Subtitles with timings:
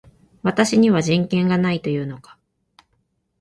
[0.41, 2.39] 私には人権がないと言うのか